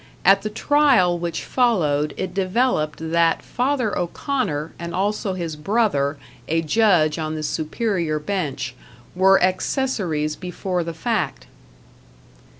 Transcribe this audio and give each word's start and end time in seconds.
At 0.25 0.41
the 0.41 0.49
trial 0.49 1.19
which 1.19 1.43
followed 1.45 2.15
it 2.17 2.33
developed 2.33 3.11
that 3.11 3.43
Father 3.43 3.95
O'Connor 3.95 4.71
and 4.79 4.95
also 4.95 5.33
his 5.35 5.55
brother, 5.55 6.17
a 6.47 6.63
judge 6.63 7.19
on 7.19 7.35
the 7.35 7.43
Superior 7.43 8.17
Bench, 8.17 8.73
were 9.13 9.39
accessories 9.43 10.35
before 10.35 10.83
the 10.83 10.95
fact. 10.95 11.45